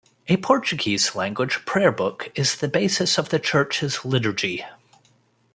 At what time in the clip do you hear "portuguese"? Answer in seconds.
0.37-1.13